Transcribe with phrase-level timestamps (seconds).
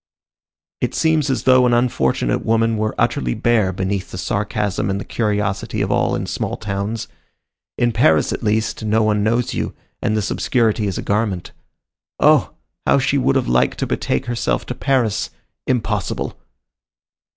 [0.81, 5.05] It seems as though an unfortunate woman were utterly bare beneath the sarcasm and the
[5.05, 7.07] curiosity of all in small towns.
[7.77, 11.51] In Paris, at least, no one knows you, and this obscurity is a garment.
[12.19, 12.55] Oh!
[12.87, 15.29] how she would have liked to betake herself to Paris!
[15.67, 16.35] Impossible!